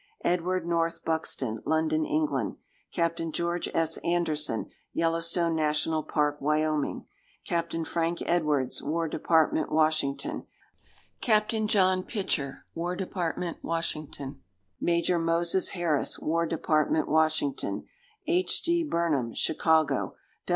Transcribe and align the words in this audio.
Edward 0.23 0.65
North 0.67 1.05
Buxton, 1.05 1.61
London, 1.63 2.07
England. 2.07 2.55
Capt. 2.91 3.21
George 3.33 3.69
S. 3.71 3.97
Anderson, 3.97 4.71
Yellowstone 4.93 5.53
National 5.55 6.01
Park, 6.01 6.41
Wy. 6.41 7.01
Capt. 7.45 7.75
Frank 7.85 8.23
Edwards, 8.25 8.81
War 8.81 9.07
Dept., 9.07 9.69
Washington. 9.69 10.47
Capt. 11.21 11.53
John 11.67 12.01
Pitcher, 12.01 12.65
War 12.73 12.97
Dept., 12.97 13.57
Washington. 13.61 14.41
Major 14.79 15.19
Moses 15.19 15.69
Harris, 15.77 16.17
War 16.17 16.47
Dept., 16.47 17.07
Washington. 17.07 17.85
H. 18.25 18.63
D. 18.63 18.83
Burnham, 18.83 19.35
Chicago. 19.35 20.15